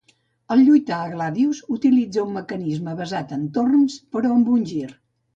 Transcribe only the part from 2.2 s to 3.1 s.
un mecanisme